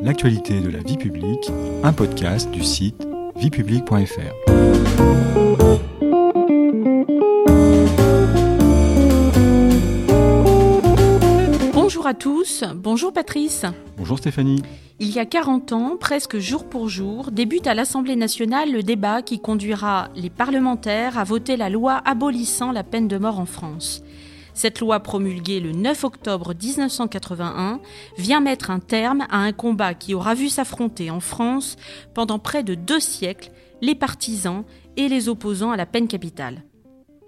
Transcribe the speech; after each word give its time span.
L'actualité 0.00 0.60
de 0.60 0.70
la 0.70 0.78
vie 0.78 0.96
publique, 0.96 1.50
un 1.82 1.92
podcast 1.92 2.48
du 2.52 2.62
site 2.62 3.04
viepublique.fr. 3.34 4.52
Bonjour 11.72 12.06
à 12.06 12.14
tous, 12.14 12.62
bonjour 12.76 13.12
Patrice. 13.12 13.64
Bonjour 13.96 14.18
Stéphanie. 14.18 14.62
Il 15.00 15.10
y 15.10 15.18
a 15.18 15.26
40 15.26 15.72
ans, 15.72 15.96
presque 15.98 16.38
jour 16.38 16.68
pour 16.68 16.88
jour, 16.88 17.32
débute 17.32 17.66
à 17.66 17.74
l'Assemblée 17.74 18.14
nationale 18.14 18.70
le 18.70 18.84
débat 18.84 19.22
qui 19.22 19.40
conduira 19.40 20.10
les 20.14 20.30
parlementaires 20.30 21.18
à 21.18 21.24
voter 21.24 21.56
la 21.56 21.70
loi 21.70 22.00
abolissant 22.04 22.70
la 22.70 22.84
peine 22.84 23.08
de 23.08 23.18
mort 23.18 23.40
en 23.40 23.46
France. 23.46 24.04
Cette 24.58 24.80
loi 24.80 24.98
promulguée 24.98 25.60
le 25.60 25.70
9 25.70 26.02
octobre 26.02 26.52
1981 26.52 27.78
vient 28.16 28.40
mettre 28.40 28.72
un 28.72 28.80
terme 28.80 29.24
à 29.30 29.36
un 29.36 29.52
combat 29.52 29.94
qui 29.94 30.14
aura 30.14 30.34
vu 30.34 30.48
s'affronter 30.48 31.12
en 31.12 31.20
France 31.20 31.76
pendant 32.12 32.40
près 32.40 32.64
de 32.64 32.74
deux 32.74 32.98
siècles 32.98 33.52
les 33.82 33.94
partisans 33.94 34.64
et 34.96 35.08
les 35.08 35.28
opposants 35.28 35.70
à 35.70 35.76
la 35.76 35.86
peine 35.86 36.08
capitale. 36.08 36.64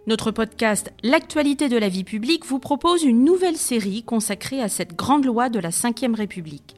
Notre 0.09 0.33
podcast 0.33 0.93
L'actualité 1.05 1.69
de 1.69 1.77
la 1.77 1.89
vie 1.89 2.03
publique 2.03 2.47
vous 2.47 2.59
propose 2.59 3.05
une 3.05 3.23
nouvelle 3.23 3.57
série 3.57 4.03
consacrée 4.03 4.61
à 4.61 4.69
cette 4.69 4.97
grande 4.97 5.25
loi 5.25 5.51
de 5.51 5.61
la 5.61 5.69
Ve 5.69 6.17
République. 6.17 6.75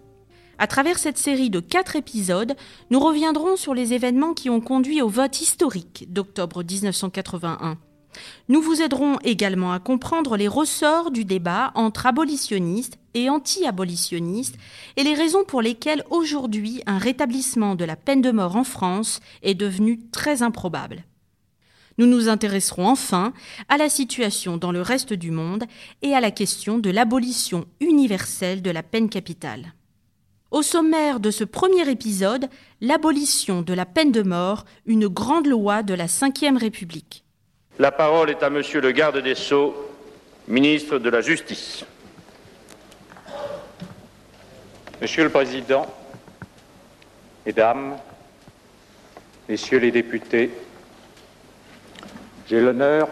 À 0.59 0.67
travers 0.67 0.99
cette 0.99 1.17
série 1.17 1.49
de 1.49 1.61
quatre 1.61 1.97
épisodes, 1.97 2.57
nous 2.91 3.01
reviendrons 3.01 3.57
sur 3.57 3.73
les 3.73 3.95
événements 3.95 4.35
qui 4.35 4.51
ont 4.51 4.61
conduit 4.61 5.01
au 5.01 5.09
vote 5.09 5.41
historique 5.41 6.13
d'octobre 6.13 6.63
1981 6.63 7.79
nous 8.49 8.61
vous 8.61 8.83
aiderons 8.83 9.19
également 9.25 9.73
à 9.73 9.79
comprendre 9.79 10.37
les 10.37 10.49
ressorts 10.49 11.11
du 11.11 11.25
débat 11.25 11.73
entre 11.75 12.07
abolitionnistes 12.07 12.99
et 13.15 13.31
anti-abolitionnistes 13.31 14.57
et 14.97 15.05
les 15.05 15.15
raisons 15.15 15.45
pour 15.45 15.63
lesquelles 15.63 16.05
aujourd'hui 16.11 16.83
un 16.87 16.99
rétablissement 16.99 17.75
de 17.75 17.85
la 17.85 17.97
peine 17.97 18.23
de 18.23 18.31
mort 18.31 18.57
en 18.57 18.65
France 18.65 19.21
est 19.43 19.55
devenu 19.55 20.01
très 20.11 20.43
improbable. 20.43 21.05
Nous 21.99 22.07
nous 22.07 22.29
intéresserons 22.29 22.89
enfin 22.89 23.33
à 23.69 23.77
la 23.77 23.89
situation 23.89 24.57
dans 24.57 24.73
le 24.73 24.81
reste 24.81 25.13
du 25.13 25.31
monde 25.31 25.65
et 26.01 26.15
à 26.15 26.21
la 26.21 26.31
question 26.31 26.79
de 26.79 26.91
l'abolition 26.91 27.67
universelle 27.81 28.63
de 28.63 28.71
la 28.71 28.83
peine 28.83 29.09
capitale. 29.09 29.75
Au 30.51 30.63
sommaire 30.63 31.19
de 31.19 31.31
ce 31.31 31.45
premier 31.45 31.89
épisode, 31.89 32.49
l'abolition 32.81 33.63
de 33.63 33.73
la 33.73 33.87
peine 33.87 34.13
de 34.13 34.23
mort, 34.23 34.67
une 34.85 35.09
grande 35.09 35.47
loi 35.47 35.83
de 35.83 35.95
la 35.95 36.07
Ve 36.07 36.59
République. 36.59 37.22
La 37.79 37.91
parole 37.91 38.29
est 38.29 38.43
à 38.43 38.51
Monsieur 38.51 38.83
le 38.83 38.93
garde 38.93 39.19
des 39.19 39.35
Sceaux, 39.35 39.75
ministre 40.47 40.99
de 40.99 41.09
la 41.09 41.23
Justice. 41.23 41.85
Monsieur 45.01 45.25
le 45.25 45.31
Président, 45.31 45.87
Mesdames, 47.47 47.97
Messieurs 49.49 49.79
les 49.79 49.91
députés, 49.91 50.51
j'ai 52.47 52.61
l'honneur, 52.61 53.09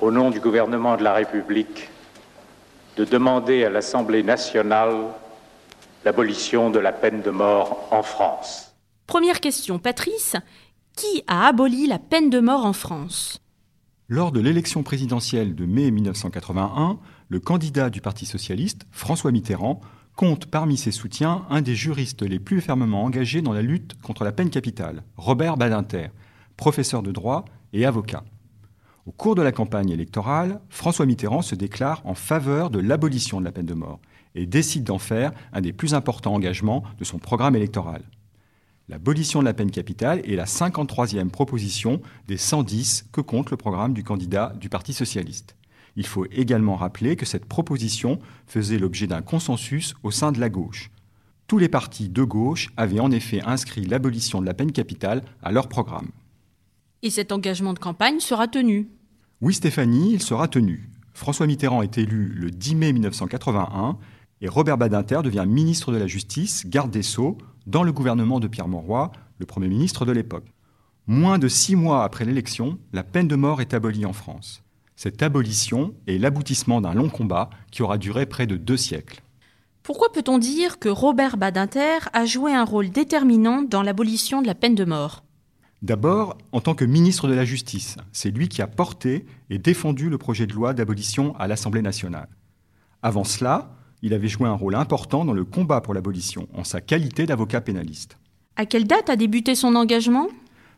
au 0.00 0.10
nom 0.10 0.30
du 0.30 0.40
gouvernement 0.40 0.96
de 0.96 1.04
la 1.04 1.12
République, 1.12 1.90
de 2.96 3.04
demander 3.04 3.64
à 3.66 3.70
l'Assemblée 3.70 4.22
nationale 4.22 4.96
l'abolition 6.06 6.70
de 6.70 6.78
la 6.78 6.92
peine 6.92 7.20
de 7.20 7.30
mort 7.30 7.86
en 7.90 8.02
France. 8.02 8.74
Première 9.06 9.40
question, 9.40 9.78
Patrice, 9.78 10.36
qui 10.96 11.22
a 11.26 11.46
aboli 11.46 11.86
la 11.86 11.98
peine 11.98 12.30
de 12.30 12.40
mort 12.40 12.64
en 12.64 12.72
France? 12.72 13.40
Lors 14.08 14.32
de 14.32 14.40
l'élection 14.40 14.82
présidentielle 14.82 15.54
de 15.54 15.66
mai 15.66 15.90
1981, 15.90 16.98
le 17.28 17.40
candidat 17.40 17.90
du 17.90 18.00
Parti 18.00 18.26
socialiste, 18.26 18.86
François 18.90 19.30
Mitterrand, 19.30 19.80
compte 20.16 20.46
parmi 20.46 20.76
ses 20.76 20.90
soutiens 20.90 21.46
un 21.48 21.62
des 21.62 21.74
juristes 21.74 22.22
les 22.22 22.40
plus 22.40 22.60
fermement 22.60 23.04
engagés 23.04 23.40
dans 23.40 23.52
la 23.52 23.62
lutte 23.62 24.00
contre 24.02 24.24
la 24.24 24.32
peine 24.32 24.50
capitale, 24.50 25.04
Robert 25.16 25.56
Badinter, 25.56 26.08
professeur 26.56 27.02
de 27.02 27.12
droit 27.12 27.44
et 27.72 27.86
avocat. 27.86 28.24
Au 29.06 29.12
cours 29.12 29.34
de 29.34 29.42
la 29.42 29.52
campagne 29.52 29.90
électorale, 29.90 30.60
François 30.68 31.06
Mitterrand 31.06 31.42
se 31.42 31.54
déclare 31.54 32.02
en 32.04 32.14
faveur 32.14 32.70
de 32.70 32.78
l'abolition 32.78 33.40
de 33.40 33.44
la 33.44 33.52
peine 33.52 33.66
de 33.66 33.74
mort 33.74 34.00
et 34.34 34.46
décide 34.46 34.84
d'en 34.84 34.98
faire 34.98 35.32
un 35.52 35.60
des 35.60 35.72
plus 35.72 35.94
importants 35.94 36.34
engagements 36.34 36.82
de 36.98 37.04
son 37.04 37.18
programme 37.18 37.56
électoral. 37.56 38.02
L'abolition 38.90 39.38
de 39.38 39.44
la 39.44 39.54
peine 39.54 39.70
capitale 39.70 40.20
est 40.24 40.34
la 40.34 40.46
53e 40.46 41.28
proposition 41.30 42.02
des 42.26 42.36
110 42.36 43.06
que 43.12 43.20
compte 43.20 43.52
le 43.52 43.56
programme 43.56 43.94
du 43.94 44.02
candidat 44.02 44.52
du 44.60 44.68
Parti 44.68 44.92
socialiste. 44.92 45.54
Il 45.94 46.04
faut 46.04 46.26
également 46.32 46.74
rappeler 46.74 47.14
que 47.14 47.24
cette 47.24 47.44
proposition 47.44 48.18
faisait 48.48 48.80
l'objet 48.80 49.06
d'un 49.06 49.22
consensus 49.22 49.94
au 50.02 50.10
sein 50.10 50.32
de 50.32 50.40
la 50.40 50.48
gauche. 50.48 50.90
Tous 51.46 51.56
les 51.56 51.68
partis 51.68 52.08
de 52.08 52.24
gauche 52.24 52.70
avaient 52.76 52.98
en 52.98 53.12
effet 53.12 53.40
inscrit 53.42 53.86
l'abolition 53.86 54.40
de 54.40 54.46
la 54.46 54.54
peine 54.54 54.72
capitale 54.72 55.22
à 55.40 55.52
leur 55.52 55.68
programme. 55.68 56.08
Et 57.04 57.10
cet 57.10 57.30
engagement 57.30 57.74
de 57.74 57.78
campagne 57.78 58.18
sera 58.18 58.48
tenu 58.48 58.88
Oui 59.40 59.54
Stéphanie, 59.54 60.14
il 60.14 60.20
sera 60.20 60.48
tenu. 60.48 60.90
François 61.14 61.46
Mitterrand 61.46 61.82
est 61.82 61.96
élu 61.96 62.32
le 62.34 62.50
10 62.50 62.74
mai 62.74 62.92
1981 62.92 63.98
et 64.40 64.48
Robert 64.48 64.78
Badinter 64.78 65.20
devient 65.22 65.44
ministre 65.46 65.92
de 65.92 65.96
la 65.96 66.08
Justice, 66.08 66.64
garde 66.66 66.90
des 66.90 67.04
Sceaux, 67.04 67.38
dans 67.66 67.82
le 67.82 67.92
gouvernement 67.92 68.40
de 68.40 68.48
Pierre 68.48 68.68
Mauroy, 68.68 69.12
le 69.38 69.46
Premier 69.46 69.68
ministre 69.68 70.04
de 70.04 70.12
l'époque. 70.12 70.52
Moins 71.06 71.38
de 71.38 71.48
six 71.48 71.76
mois 71.76 72.04
après 72.04 72.24
l'élection, 72.24 72.78
la 72.92 73.02
peine 73.02 73.28
de 73.28 73.36
mort 73.36 73.60
est 73.60 73.74
abolie 73.74 74.06
en 74.06 74.12
France. 74.12 74.62
Cette 74.96 75.22
abolition 75.22 75.94
est 76.06 76.18
l'aboutissement 76.18 76.80
d'un 76.80 76.94
long 76.94 77.08
combat 77.08 77.50
qui 77.70 77.82
aura 77.82 77.98
duré 77.98 78.26
près 78.26 78.46
de 78.46 78.56
deux 78.56 78.76
siècles. 78.76 79.22
Pourquoi 79.82 80.12
peut-on 80.12 80.38
dire 80.38 80.78
que 80.78 80.90
Robert 80.90 81.36
Badinter 81.38 81.98
a 82.12 82.26
joué 82.26 82.52
un 82.52 82.64
rôle 82.64 82.90
déterminant 82.90 83.62
dans 83.62 83.82
l'abolition 83.82 84.42
de 84.42 84.46
la 84.46 84.54
peine 84.54 84.74
de 84.74 84.84
mort? 84.84 85.24
D'abord, 85.82 86.36
en 86.52 86.60
tant 86.60 86.74
que 86.74 86.84
ministre 86.84 87.26
de 87.26 87.32
la 87.32 87.46
Justice, 87.46 87.96
c'est 88.12 88.30
lui 88.30 88.48
qui 88.48 88.60
a 88.60 88.66
porté 88.66 89.24
et 89.48 89.58
défendu 89.58 90.10
le 90.10 90.18
projet 90.18 90.46
de 90.46 90.52
loi 90.52 90.74
d'abolition 90.74 91.34
à 91.38 91.48
l'Assemblée 91.48 91.80
nationale. 91.80 92.28
Avant 93.02 93.24
cela, 93.24 93.72
il 94.02 94.14
avait 94.14 94.28
joué 94.28 94.48
un 94.48 94.54
rôle 94.54 94.74
important 94.74 95.24
dans 95.24 95.32
le 95.32 95.44
combat 95.44 95.80
pour 95.80 95.94
l'abolition, 95.94 96.48
en 96.54 96.64
sa 96.64 96.80
qualité 96.80 97.26
d'avocat 97.26 97.60
pénaliste. 97.60 98.16
À 98.56 98.66
quelle 98.66 98.86
date 98.86 99.10
a 99.10 99.16
débuté 99.16 99.54
son 99.54 99.74
engagement? 99.74 100.28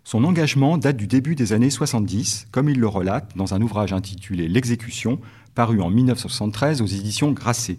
Son 0.05 0.25
engagement 0.25 0.79
date 0.79 0.97
du 0.97 1.07
début 1.07 1.37
des 1.37 1.53
années 1.53 1.71
70, 1.71 2.49
comme 2.51 2.69
il 2.69 2.81
le 2.81 2.89
relate 2.89 3.37
dans 3.37 3.55
un 3.55 3.63
ouvrage 3.63 3.93
intitulé 3.93 4.49
L'exécution, 4.49 5.21
paru 5.55 5.81
en 5.81 5.91
1973 5.91 6.83
aux 6.83 6.87
éditions 6.87 7.33
Grasset. 7.33 7.79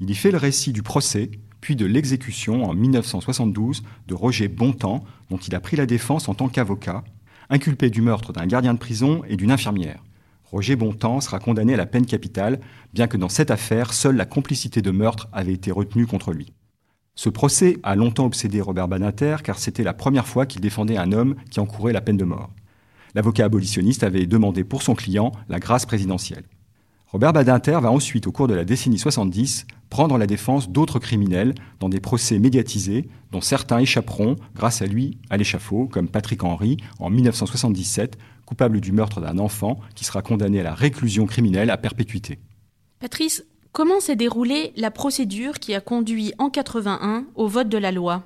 Il 0.00 0.10
y 0.10 0.14
fait 0.14 0.30
le 0.30 0.38
récit 0.38 0.72
du 0.72 0.82
procès, 0.82 1.30
puis 1.60 1.76
de 1.76 1.86
l'exécution 1.86 2.64
en 2.64 2.74
1972 2.74 3.82
de 4.06 4.14
Roger 4.14 4.48
Bontemps, 4.48 5.04
dont 5.30 5.38
il 5.38 5.54
a 5.54 5.60
pris 5.60 5.76
la 5.76 5.86
défense 5.86 6.28
en 6.28 6.34
tant 6.34 6.48
qu'avocat, 6.48 7.02
inculpé 7.48 7.88
du 7.88 8.02
meurtre 8.02 8.32
d'un 8.32 8.46
gardien 8.46 8.74
de 8.74 8.78
prison 8.78 9.22
et 9.26 9.36
d'une 9.36 9.50
infirmière. 9.50 10.02
Roger 10.54 10.76
Bontemps 10.76 11.20
sera 11.20 11.40
condamné 11.40 11.74
à 11.74 11.76
la 11.76 11.84
peine 11.84 12.06
capitale, 12.06 12.60
bien 12.92 13.08
que 13.08 13.16
dans 13.16 13.28
cette 13.28 13.50
affaire, 13.50 13.92
seule 13.92 14.14
la 14.14 14.24
complicité 14.24 14.82
de 14.82 14.92
meurtre 14.92 15.26
avait 15.32 15.52
été 15.52 15.72
retenue 15.72 16.06
contre 16.06 16.32
lui. 16.32 16.52
Ce 17.16 17.28
procès 17.28 17.78
a 17.82 17.96
longtemps 17.96 18.26
obsédé 18.26 18.60
Robert 18.60 18.86
Badinter 18.86 19.38
car 19.42 19.58
c'était 19.58 19.82
la 19.82 19.94
première 19.94 20.28
fois 20.28 20.46
qu'il 20.46 20.60
défendait 20.60 20.96
un 20.96 21.10
homme 21.10 21.34
qui 21.50 21.58
encourait 21.58 21.92
la 21.92 22.00
peine 22.00 22.16
de 22.16 22.24
mort. 22.24 22.50
L'avocat 23.16 23.46
abolitionniste 23.46 24.04
avait 24.04 24.26
demandé 24.26 24.62
pour 24.62 24.82
son 24.82 24.94
client 24.94 25.32
la 25.48 25.58
grâce 25.58 25.86
présidentielle. 25.86 26.44
Robert 27.14 27.32
Badinter 27.32 27.78
va 27.80 27.92
ensuite, 27.92 28.26
au 28.26 28.32
cours 28.32 28.48
de 28.48 28.54
la 28.54 28.64
décennie 28.64 28.98
70, 28.98 29.68
prendre 29.88 30.18
la 30.18 30.26
défense 30.26 30.68
d'autres 30.68 30.98
criminels 30.98 31.54
dans 31.78 31.88
des 31.88 32.00
procès 32.00 32.40
médiatisés 32.40 33.08
dont 33.30 33.40
certains 33.40 33.78
échapperont, 33.78 34.34
grâce 34.56 34.82
à 34.82 34.86
lui, 34.86 35.18
à 35.30 35.36
l'échafaud, 35.36 35.86
comme 35.86 36.08
Patrick 36.08 36.42
Henry 36.42 36.76
en 36.98 37.10
1977, 37.10 38.18
coupable 38.46 38.80
du 38.80 38.90
meurtre 38.90 39.20
d'un 39.20 39.38
enfant 39.38 39.78
qui 39.94 40.04
sera 40.04 40.22
condamné 40.22 40.58
à 40.58 40.64
la 40.64 40.74
réclusion 40.74 41.26
criminelle 41.26 41.70
à 41.70 41.76
perpétuité. 41.76 42.40
Patrice, 42.98 43.44
comment 43.70 44.00
s'est 44.00 44.16
déroulée 44.16 44.72
la 44.74 44.90
procédure 44.90 45.60
qui 45.60 45.72
a 45.72 45.80
conduit 45.80 46.32
en 46.38 46.50
81 46.50 47.26
au 47.36 47.46
vote 47.46 47.68
de 47.68 47.78
la 47.78 47.92
loi? 47.92 48.24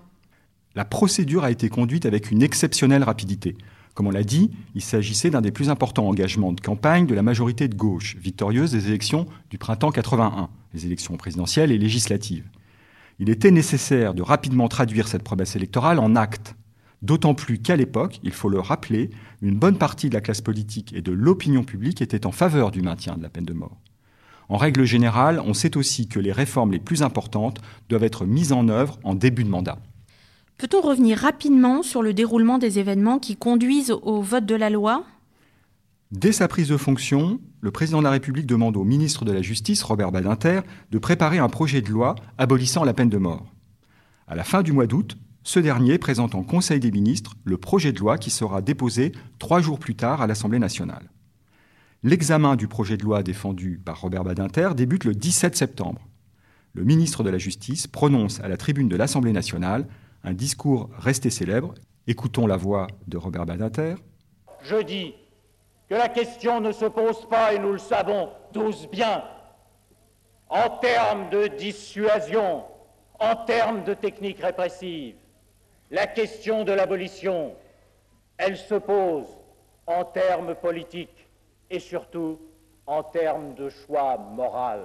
La 0.74 0.86
procédure 0.86 1.44
a 1.44 1.50
été 1.50 1.68
conduite 1.68 2.06
avec 2.06 2.30
une 2.30 2.42
exceptionnelle 2.42 3.02
rapidité. 3.02 3.54
Comme 3.98 4.06
on 4.06 4.12
l'a 4.12 4.22
dit, 4.22 4.52
il 4.76 4.80
s'agissait 4.80 5.28
d'un 5.28 5.40
des 5.40 5.50
plus 5.50 5.70
importants 5.70 6.06
engagements 6.06 6.52
de 6.52 6.60
campagne 6.60 7.04
de 7.04 7.16
la 7.16 7.22
majorité 7.22 7.66
de 7.66 7.74
gauche, 7.74 8.16
victorieuse 8.20 8.70
des 8.70 8.86
élections 8.86 9.26
du 9.50 9.58
printemps 9.58 9.90
81, 9.90 10.50
les 10.72 10.86
élections 10.86 11.16
présidentielles 11.16 11.72
et 11.72 11.78
législatives. 11.78 12.48
Il 13.18 13.28
était 13.28 13.50
nécessaire 13.50 14.14
de 14.14 14.22
rapidement 14.22 14.68
traduire 14.68 15.08
cette 15.08 15.24
promesse 15.24 15.56
électorale 15.56 15.98
en 15.98 16.14
actes. 16.14 16.54
D'autant 17.02 17.34
plus 17.34 17.58
qu'à 17.58 17.74
l'époque, 17.74 18.20
il 18.22 18.30
faut 18.30 18.48
le 18.48 18.60
rappeler, 18.60 19.10
une 19.42 19.58
bonne 19.58 19.78
partie 19.78 20.08
de 20.08 20.14
la 20.14 20.20
classe 20.20 20.42
politique 20.42 20.92
et 20.92 21.02
de 21.02 21.10
l'opinion 21.10 21.64
publique 21.64 22.00
était 22.00 22.24
en 22.24 22.30
faveur 22.30 22.70
du 22.70 22.82
maintien 22.82 23.16
de 23.16 23.22
la 23.24 23.30
peine 23.30 23.46
de 23.46 23.52
mort. 23.52 23.80
En 24.48 24.58
règle 24.58 24.84
générale, 24.84 25.42
on 25.44 25.54
sait 25.54 25.76
aussi 25.76 26.06
que 26.06 26.20
les 26.20 26.30
réformes 26.30 26.70
les 26.70 26.78
plus 26.78 27.02
importantes 27.02 27.60
doivent 27.88 28.04
être 28.04 28.26
mises 28.26 28.52
en 28.52 28.68
œuvre 28.68 29.00
en 29.02 29.16
début 29.16 29.42
de 29.42 29.50
mandat. 29.50 29.80
Peut-on 30.58 30.80
revenir 30.80 31.18
rapidement 31.18 31.84
sur 31.84 32.02
le 32.02 32.12
déroulement 32.12 32.58
des 32.58 32.80
événements 32.80 33.20
qui 33.20 33.36
conduisent 33.36 33.92
au 33.92 34.20
vote 34.20 34.44
de 34.44 34.56
la 34.56 34.70
loi? 34.70 35.04
Dès 36.10 36.32
sa 36.32 36.48
prise 36.48 36.66
de 36.66 36.76
fonction, 36.76 37.40
le 37.60 37.70
président 37.70 37.98
de 37.98 38.04
la 38.04 38.10
République 38.10 38.46
demande 38.46 38.76
au 38.76 38.82
ministre 38.82 39.24
de 39.24 39.30
la 39.30 39.40
Justice, 39.40 39.84
Robert 39.84 40.10
Badinter, 40.10 40.62
de 40.90 40.98
préparer 40.98 41.38
un 41.38 41.48
projet 41.48 41.80
de 41.80 41.90
loi 41.90 42.16
abolissant 42.38 42.82
la 42.82 42.92
peine 42.92 43.08
de 43.08 43.18
mort. 43.18 43.54
À 44.26 44.34
la 44.34 44.42
fin 44.42 44.64
du 44.64 44.72
mois 44.72 44.88
d'août, 44.88 45.16
ce 45.44 45.60
dernier 45.60 45.96
présente 45.96 46.34
en 46.34 46.42
Conseil 46.42 46.80
des 46.80 46.90
ministres 46.90 47.34
le 47.44 47.56
projet 47.56 47.92
de 47.92 48.00
loi 48.00 48.18
qui 48.18 48.30
sera 48.30 48.60
déposé 48.60 49.12
trois 49.38 49.60
jours 49.60 49.78
plus 49.78 49.94
tard 49.94 50.22
à 50.22 50.26
l'Assemblée 50.26 50.58
nationale. 50.58 51.08
L'examen 52.02 52.56
du 52.56 52.66
projet 52.66 52.96
de 52.96 53.04
loi 53.04 53.22
défendu 53.22 53.80
par 53.84 54.00
Robert 54.00 54.24
Badinter 54.24 54.70
débute 54.74 55.04
le 55.04 55.14
17 55.14 55.56
septembre. 55.56 56.08
Le 56.74 56.82
ministre 56.82 57.22
de 57.22 57.30
la 57.30 57.38
Justice 57.38 57.86
prononce 57.86 58.40
à 58.40 58.48
la 58.48 58.56
tribune 58.56 58.88
de 58.88 58.96
l'Assemblée 58.96 59.32
nationale 59.32 59.86
un 60.24 60.32
discours 60.32 60.90
resté 60.98 61.30
célèbre. 61.30 61.74
Écoutons 62.06 62.46
la 62.46 62.56
voix 62.56 62.86
de 63.06 63.16
Robert 63.16 63.46
Badinter. 63.46 63.96
Je 64.62 64.76
dis 64.82 65.14
que 65.88 65.94
la 65.94 66.08
question 66.08 66.60
ne 66.60 66.72
se 66.72 66.84
pose 66.84 67.28
pas, 67.28 67.54
et 67.54 67.58
nous 67.58 67.72
le 67.72 67.78
savons 67.78 68.30
tous 68.52 68.88
bien, 68.90 69.24
en 70.48 70.70
termes 70.78 71.30
de 71.30 71.48
dissuasion, 71.48 72.64
en 73.18 73.36
termes 73.36 73.84
de 73.84 73.94
techniques 73.94 74.40
répressives. 74.40 75.16
La 75.90 76.06
question 76.06 76.64
de 76.64 76.72
l'abolition, 76.72 77.54
elle 78.36 78.56
se 78.56 78.74
pose 78.74 79.26
en 79.86 80.04
termes 80.04 80.54
politiques 80.54 81.28
et 81.70 81.80
surtout 81.80 82.38
en 82.86 83.02
termes 83.02 83.54
de 83.54 83.68
choix 83.68 84.18
moral. 84.18 84.80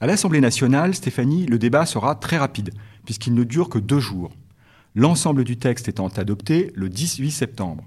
À 0.00 0.06
l'Assemblée 0.06 0.40
nationale, 0.40 0.94
Stéphanie, 0.94 1.46
le 1.46 1.58
débat 1.58 1.86
sera 1.86 2.14
très 2.14 2.36
rapide, 2.36 2.70
puisqu'il 3.06 3.32
ne 3.32 3.44
dure 3.44 3.70
que 3.70 3.78
deux 3.78 4.00
jours. 4.00 4.32
L'ensemble 4.94 5.44
du 5.44 5.56
texte 5.56 5.88
étant 5.88 6.08
adopté 6.08 6.72
le 6.74 6.90
18 6.90 7.30
septembre. 7.30 7.84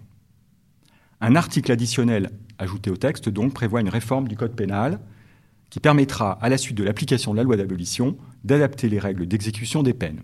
Un 1.21 1.36
article 1.36 1.71
additionnel 1.71 2.31
ajouté 2.57 2.89
au 2.89 2.98
texte 2.98 3.30
donc 3.30 3.54
prévoit 3.54 3.81
une 3.81 3.89
réforme 3.89 4.27
du 4.27 4.36
Code 4.36 4.56
pénal 4.56 5.00
qui 5.69 5.80
permettra, 5.80 6.31
à 6.42 6.50
la 6.50 6.57
suite 6.57 6.77
de 6.77 6.83
l'application 6.83 7.31
de 7.31 7.38
la 7.38 7.44
loi 7.44 7.57
d'abolition, 7.57 8.18
d'adapter 8.44 8.89
les 8.89 9.00
règles 9.00 9.27
d'exécution 9.27 9.83
des 9.83 9.94
peines. 9.94 10.24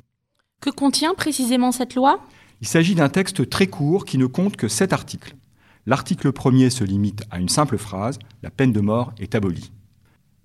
Que 0.59 0.71
contient 0.71 1.13
précisément 1.13 1.71
cette 1.71 1.93
loi? 1.93 2.19
Il 2.61 2.67
s'agit 2.67 2.95
d'un 2.95 3.09
texte 3.09 3.49
très 3.49 3.67
court 3.67 4.05
qui 4.05 4.17
ne 4.17 4.25
compte 4.25 4.55
que 4.55 4.67
sept 4.67 4.93
articles. 4.93 5.35
L'article 5.85 6.31
1er 6.31 6.71
se 6.71 6.83
limite 6.83 7.23
à 7.29 7.39
une 7.39 7.49
simple 7.49 7.77
phrase 7.77 8.17
La 8.41 8.49
peine 8.49 8.71
de 8.71 8.79
mort 8.79 9.13
est 9.19 9.35
abolie. 9.35 9.71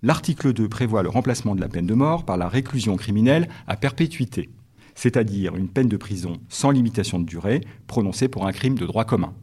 L'article 0.02 0.52
2 0.52 0.68
prévoit 0.68 1.02
le 1.02 1.10
remplacement 1.10 1.54
de 1.54 1.60
la 1.60 1.68
peine 1.68 1.86
de 1.86 1.94
mort 1.94 2.24
par 2.24 2.36
la 2.36 2.48
réclusion 2.48 2.96
criminelle 2.96 3.48
à 3.66 3.76
perpétuité, 3.76 4.48
c'est-à-dire 4.94 5.56
une 5.56 5.68
peine 5.68 5.88
de 5.88 5.98
prison 5.98 6.38
sans 6.48 6.70
limitation 6.70 7.18
de 7.18 7.26
durée 7.26 7.60
prononcée 7.86 8.28
pour 8.28 8.46
un 8.46 8.52
crime 8.52 8.78
de 8.78 8.86
droit 8.86 9.04
commun 9.04 9.34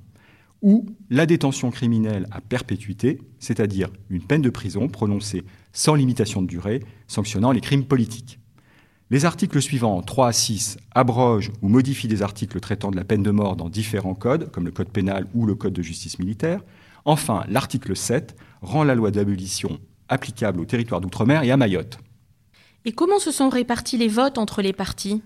ou 0.61 0.85
la 1.09 1.25
détention 1.25 1.71
criminelle 1.71 2.27
à 2.31 2.41
perpétuité, 2.41 3.21
c'est-à-dire 3.39 3.89
une 4.09 4.23
peine 4.23 4.41
de 4.41 4.49
prison 4.49 4.87
prononcée 4.87 5.43
sans 5.71 5.95
limitation 5.95 6.41
de 6.41 6.47
durée, 6.47 6.81
sanctionnant 7.07 7.51
les 7.51 7.61
crimes 7.61 7.85
politiques. 7.85 8.39
Les 9.09 9.23
articles 9.23 9.61
suivants, 9.61 10.01
3 10.01 10.27
à 10.27 10.33
6, 10.33 10.77
abrogent 10.93 11.51
ou 11.61 11.69
modifient 11.69 12.09
des 12.09 12.23
articles 12.23 12.59
traitant 12.59 12.91
de 12.91 12.97
la 12.97 13.05
peine 13.05 13.23
de 13.23 13.31
mort 13.31 13.55
dans 13.55 13.69
différents 13.69 14.15
codes, 14.15 14.51
comme 14.51 14.65
le 14.65 14.71
code 14.71 14.89
pénal 14.89 15.27
ou 15.33 15.45
le 15.45 15.55
code 15.55 15.73
de 15.73 15.81
justice 15.81 16.19
militaire. 16.19 16.61
Enfin, 17.05 17.45
l'article 17.47 17.95
7 17.95 18.35
rend 18.61 18.83
la 18.83 18.95
loi 18.95 19.11
d'abolition 19.11 19.79
applicable 20.09 20.59
au 20.59 20.65
territoire 20.65 21.01
d'outre-mer 21.01 21.43
et 21.43 21.51
à 21.51 21.57
Mayotte. 21.57 21.99
Et 22.85 22.91
comment 22.91 23.19
se 23.19 23.31
sont 23.31 23.49
répartis 23.49 23.97
les 23.97 24.07
votes 24.07 24.37
entre 24.37 24.61
les 24.61 24.73
partis? 24.73 25.21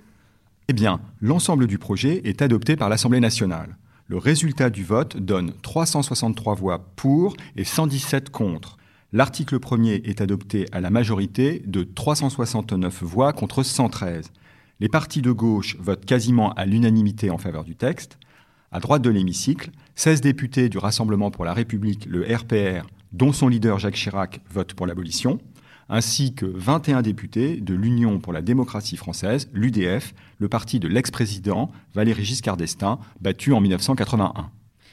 Eh 0.67 0.73
bien, 0.73 1.01
l'ensemble 1.19 1.67
du 1.67 1.77
projet 1.77 2.21
est 2.23 2.41
adopté 2.41 2.75
par 2.75 2.89
l'Assemblée 2.89 3.19
nationale. 3.19 3.77
Le 4.07 4.17
résultat 4.17 4.69
du 4.69 4.83
vote 4.83 5.17
donne 5.17 5.53
363 5.61 6.55
voix 6.55 6.79
pour 6.95 7.35
et 7.55 7.63
117 7.63 8.29
contre. 8.29 8.77
L'article 9.13 9.59
1er 9.59 10.03
est 10.05 10.21
adopté 10.21 10.65
à 10.71 10.81
la 10.81 10.89
majorité 10.89 11.61
de 11.65 11.83
369 11.83 13.03
voix 13.03 13.33
contre 13.33 13.63
113. 13.63 14.31
Les 14.79 14.89
partis 14.89 15.21
de 15.21 15.31
gauche 15.31 15.75
votent 15.79 16.05
quasiment 16.05 16.53
à 16.53 16.65
l'unanimité 16.65 17.29
en 17.29 17.37
faveur 17.37 17.63
du 17.63 17.75
texte. 17.75 18.17
À 18.71 18.79
droite 18.79 19.01
de 19.01 19.09
l'hémicycle, 19.09 19.71
16 19.95 20.21
députés 20.21 20.69
du 20.69 20.77
Rassemblement 20.77 21.29
pour 21.29 21.43
la 21.45 21.53
République, 21.53 22.05
le 22.05 22.21
RPR, 22.21 22.87
dont 23.11 23.33
son 23.33 23.47
leader 23.47 23.79
Jacques 23.79 23.95
Chirac, 23.95 24.41
votent 24.49 24.73
pour 24.73 24.87
l'abolition 24.87 25.39
ainsi 25.91 26.33
que 26.33 26.45
21 26.45 27.01
députés 27.01 27.57
de 27.57 27.73
l'Union 27.73 28.19
pour 28.19 28.31
la 28.31 28.41
démocratie 28.41 28.95
française, 28.95 29.49
l'UDF, 29.53 30.13
le 30.39 30.47
parti 30.47 30.79
de 30.79 30.87
l'ex-président 30.87 31.69
Valéry 31.93 32.23
Giscard 32.23 32.55
d'Estaing, 32.55 32.97
battu 33.19 33.51
en 33.51 33.59
1981. 33.59 34.49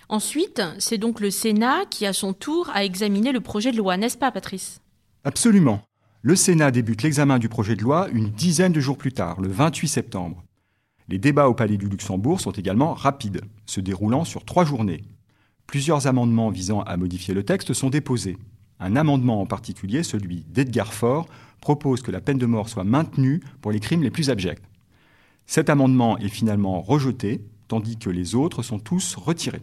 Ensuite, 0.09 0.61
c'est 0.79 0.99
donc 0.99 1.21
le 1.21 1.31
Sénat 1.31 1.85
qui, 1.89 2.05
à 2.05 2.13
son 2.13 2.33
tour, 2.33 2.69
a 2.75 2.85
examiné 2.85 3.31
le 3.31 3.41
projet 3.41 3.71
de 3.71 3.77
loi, 3.77 3.97
n'est-ce 3.97 4.19
pas, 4.19 4.33
Patrice? 4.33 4.81
Absolument. 5.23 5.83
Le 6.23 6.35
Sénat 6.35 6.73
débute 6.73 7.03
l'examen 7.03 7.39
du 7.39 7.49
projet 7.49 7.77
de 7.77 7.83
loi 7.83 8.09
une 8.13 8.31
dizaine 8.31 8.73
de 8.73 8.81
jours 8.81 8.99
plus 8.99 9.13
tard, 9.13 9.41
le 9.41 9.49
28 9.49 9.87
septembre. 9.87 10.43
Les 11.09 11.19
débats 11.19 11.49
au 11.49 11.55
Palais 11.55 11.77
du 11.77 11.89
Luxembourg 11.89 12.41
sont 12.41 12.51
également 12.51 12.95
rapides, 12.95 13.43
se 13.67 13.81
déroulant 13.81 14.25
sur 14.25 14.45
trois 14.45 14.65
journées. 14.65 15.05
Plusieurs 15.69 16.07
amendements 16.07 16.49
visant 16.49 16.81
à 16.81 16.97
modifier 16.97 17.35
le 17.35 17.45
texte 17.45 17.75
sont 17.75 17.91
déposés. 17.91 18.39
Un 18.81 18.97
amendement 18.97 19.43
en 19.43 19.45
particulier, 19.45 20.03
celui 20.03 20.47
d'Edgar 20.49 20.95
Faure, 20.95 21.29
propose 21.61 22.01
que 22.01 22.11
la 22.11 22.23
peine 22.23 22.39
de 22.39 22.47
mort 22.47 22.71
soit 22.71 22.85
maintenue 22.85 23.43
pour 23.61 23.71
les 23.71 23.79
crimes 23.79 24.03
les 24.03 24.11
plus 24.11 24.31
abjects. 24.31 24.63
Cet 25.45 25.69
amendement 25.69 26.17
est 26.17 26.31
finalement 26.31 26.81
rejeté, 26.81 27.45
tandis 27.69 27.99
que 27.99 28.09
les 28.09 28.35
autres 28.35 28.63
sont 28.63 28.79
tous 28.79 29.15
retirés. 29.17 29.61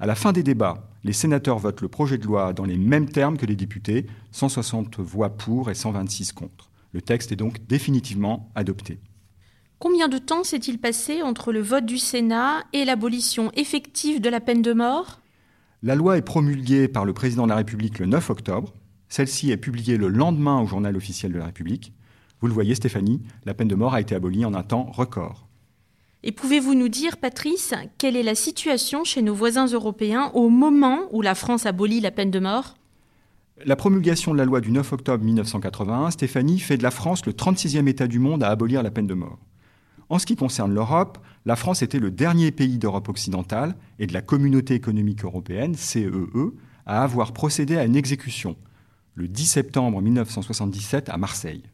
À 0.00 0.06
la 0.06 0.16
fin 0.16 0.32
des 0.32 0.42
débats, 0.42 0.90
les 1.04 1.12
sénateurs 1.12 1.60
votent 1.60 1.80
le 1.80 1.88
projet 1.88 2.18
de 2.18 2.26
loi 2.26 2.52
dans 2.52 2.64
les 2.64 2.76
mêmes 2.76 3.08
termes 3.08 3.36
que 3.36 3.46
les 3.46 3.54
députés, 3.54 4.06
160 4.32 4.98
voix 4.98 5.30
pour 5.30 5.70
et 5.70 5.76
126 5.76 6.32
contre. 6.32 6.72
Le 6.90 7.00
texte 7.00 7.30
est 7.30 7.36
donc 7.36 7.64
définitivement 7.68 8.50
adopté. 8.56 8.98
Combien 9.78 10.08
de 10.08 10.18
temps 10.18 10.42
s'est-il 10.42 10.80
passé 10.80 11.22
entre 11.22 11.52
le 11.52 11.60
vote 11.60 11.86
du 11.86 11.98
Sénat 11.98 12.64
et 12.72 12.84
l'abolition 12.84 13.52
effective 13.54 14.20
de 14.20 14.28
la 14.28 14.40
peine 14.40 14.62
de 14.62 14.72
mort? 14.72 15.20
La 15.86 15.94
loi 15.94 16.18
est 16.18 16.22
promulguée 16.22 16.88
par 16.88 17.04
le 17.04 17.12
président 17.12 17.44
de 17.44 17.50
la 17.50 17.54
République 17.54 18.00
le 18.00 18.06
9 18.06 18.30
octobre. 18.30 18.74
Celle-ci 19.08 19.52
est 19.52 19.56
publiée 19.56 19.96
le 19.96 20.08
lendemain 20.08 20.60
au 20.60 20.66
journal 20.66 20.96
officiel 20.96 21.32
de 21.32 21.38
la 21.38 21.44
République. 21.44 21.92
Vous 22.40 22.48
le 22.48 22.52
voyez, 22.52 22.74
Stéphanie, 22.74 23.22
la 23.44 23.54
peine 23.54 23.68
de 23.68 23.76
mort 23.76 23.94
a 23.94 24.00
été 24.00 24.16
abolie 24.16 24.44
en 24.44 24.52
un 24.54 24.64
temps 24.64 24.90
record. 24.90 25.46
Et 26.24 26.32
pouvez-vous 26.32 26.74
nous 26.74 26.88
dire, 26.88 27.18
Patrice, 27.18 27.72
quelle 27.98 28.16
est 28.16 28.24
la 28.24 28.34
situation 28.34 29.04
chez 29.04 29.22
nos 29.22 29.32
voisins 29.32 29.68
européens 29.68 30.32
au 30.34 30.48
moment 30.48 31.02
où 31.12 31.22
la 31.22 31.36
France 31.36 31.66
abolit 31.66 32.00
la 32.00 32.10
peine 32.10 32.32
de 32.32 32.40
mort? 32.40 32.76
La 33.64 33.76
promulgation 33.76 34.32
de 34.32 34.38
la 34.38 34.44
loi 34.44 34.60
du 34.60 34.72
9 34.72 34.92
octobre 34.92 35.22
1981, 35.22 36.10
Stéphanie, 36.10 36.58
fait 36.58 36.78
de 36.78 36.82
la 36.82 36.90
France 36.90 37.24
le 37.26 37.32
36e 37.32 37.86
État 37.86 38.08
du 38.08 38.18
monde 38.18 38.42
à 38.42 38.48
abolir 38.48 38.82
la 38.82 38.90
peine 38.90 39.06
de 39.06 39.14
mort. 39.14 39.38
En 40.08 40.18
ce 40.18 40.26
qui 40.26 40.36
concerne 40.36 40.72
l'Europe, 40.72 41.18
la 41.46 41.56
France 41.56 41.82
était 41.82 41.98
le 41.98 42.10
dernier 42.10 42.52
pays 42.52 42.78
d'Europe 42.78 43.08
occidentale 43.08 43.74
et 43.98 44.06
de 44.06 44.12
la 44.12 44.22
communauté 44.22 44.74
économique 44.74 45.24
européenne, 45.24 45.74
CEE, 45.74 46.06
e, 46.06 46.54
à 46.86 47.02
avoir 47.02 47.32
procédé 47.32 47.76
à 47.76 47.84
une 47.84 47.96
exécution, 47.96 48.56
le 49.14 49.26
10 49.26 49.46
septembre 49.46 50.00
1977 50.00 51.08
à 51.08 51.16
Marseille. 51.16 51.64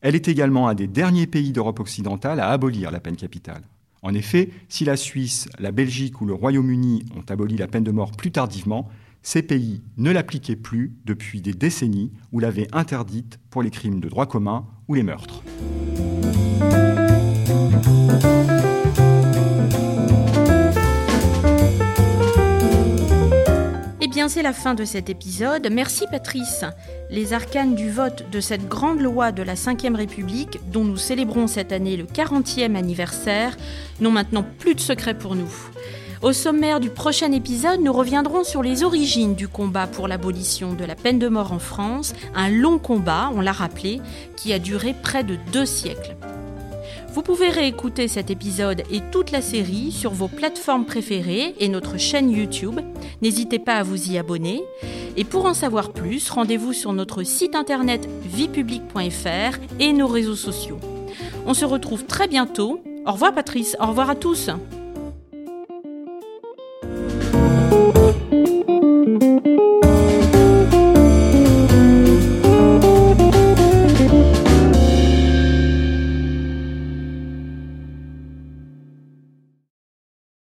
Elle 0.00 0.14
est 0.14 0.28
également 0.28 0.68
un 0.68 0.74
des 0.74 0.86
derniers 0.86 1.26
pays 1.26 1.52
d'Europe 1.52 1.80
occidentale 1.80 2.40
à 2.40 2.50
abolir 2.50 2.90
la 2.90 3.00
peine 3.00 3.16
capitale. 3.16 3.62
En 4.02 4.14
effet, 4.14 4.50
si 4.68 4.84
la 4.84 4.96
Suisse, 4.96 5.48
la 5.58 5.72
Belgique 5.72 6.20
ou 6.20 6.26
le 6.26 6.34
Royaume-Uni 6.34 7.04
ont 7.16 7.24
aboli 7.28 7.56
la 7.56 7.66
peine 7.66 7.84
de 7.84 7.90
mort 7.90 8.12
plus 8.12 8.30
tardivement, 8.30 8.88
ces 9.22 9.42
pays 9.42 9.82
ne 9.96 10.12
l'appliquaient 10.12 10.56
plus 10.56 10.96
depuis 11.04 11.40
des 11.40 11.52
décennies 11.52 12.12
ou 12.32 12.38
l'avaient 12.38 12.68
interdite 12.72 13.38
pour 13.50 13.62
les 13.62 13.70
crimes 13.70 14.00
de 14.00 14.08
droit 14.08 14.26
commun 14.26 14.66
ou 14.86 14.94
les 14.94 15.02
meurtres. 15.02 15.42
Eh 24.08 24.10
bien, 24.10 24.30
c'est 24.30 24.40
la 24.40 24.54
fin 24.54 24.72
de 24.72 24.86
cet 24.86 25.10
épisode. 25.10 25.68
Merci 25.70 26.06
Patrice. 26.10 26.64
Les 27.10 27.34
arcanes 27.34 27.74
du 27.74 27.90
vote 27.90 28.24
de 28.32 28.40
cette 28.40 28.66
grande 28.66 29.02
loi 29.02 29.32
de 29.32 29.42
la 29.42 29.52
Ve 29.52 29.94
République, 29.94 30.58
dont 30.72 30.82
nous 30.82 30.96
célébrons 30.96 31.46
cette 31.46 31.72
année 31.72 31.94
le 31.94 32.04
40e 32.04 32.74
anniversaire, 32.74 33.54
n'ont 34.00 34.10
maintenant 34.10 34.46
plus 34.60 34.74
de 34.74 34.80
secret 34.80 35.12
pour 35.12 35.34
nous. 35.34 35.52
Au 36.22 36.32
sommaire 36.32 36.80
du 36.80 36.88
prochain 36.88 37.32
épisode, 37.32 37.82
nous 37.82 37.92
reviendrons 37.92 38.44
sur 38.44 38.62
les 38.62 38.82
origines 38.82 39.34
du 39.34 39.46
combat 39.46 39.86
pour 39.86 40.08
l'abolition 40.08 40.72
de 40.72 40.86
la 40.86 40.94
peine 40.94 41.18
de 41.18 41.28
mort 41.28 41.52
en 41.52 41.58
France, 41.58 42.14
un 42.34 42.48
long 42.48 42.78
combat, 42.78 43.30
on 43.34 43.42
l'a 43.42 43.52
rappelé, 43.52 44.00
qui 44.36 44.54
a 44.54 44.58
duré 44.58 44.94
près 44.94 45.22
de 45.22 45.36
deux 45.52 45.66
siècles. 45.66 46.16
Vous 47.18 47.24
pouvez 47.24 47.48
réécouter 47.48 48.06
cet 48.06 48.30
épisode 48.30 48.84
et 48.92 49.00
toute 49.10 49.32
la 49.32 49.42
série 49.42 49.90
sur 49.90 50.12
vos 50.12 50.28
plateformes 50.28 50.84
préférées 50.84 51.52
et 51.58 51.68
notre 51.68 51.98
chaîne 51.98 52.30
YouTube. 52.30 52.78
N'hésitez 53.22 53.58
pas 53.58 53.74
à 53.74 53.82
vous 53.82 54.12
y 54.12 54.18
abonner. 54.18 54.62
Et 55.16 55.24
pour 55.24 55.46
en 55.46 55.52
savoir 55.52 55.92
plus, 55.92 56.30
rendez-vous 56.30 56.72
sur 56.72 56.92
notre 56.92 57.24
site 57.24 57.56
internet 57.56 58.08
viepublique.fr 58.22 59.58
et 59.80 59.92
nos 59.92 60.06
réseaux 60.06 60.36
sociaux. 60.36 60.78
On 61.44 61.54
se 61.54 61.64
retrouve 61.64 62.04
très 62.04 62.28
bientôt. 62.28 62.84
Au 63.04 63.10
revoir 63.10 63.34
Patrice, 63.34 63.76
au 63.80 63.86
revoir 63.86 64.10
à 64.10 64.14
tous. 64.14 64.48